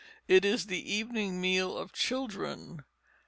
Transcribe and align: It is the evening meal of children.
It 0.27 0.43
is 0.43 0.65
the 0.65 0.81
evening 0.91 1.39
meal 1.39 1.77
of 1.77 1.93
children. 1.93 2.85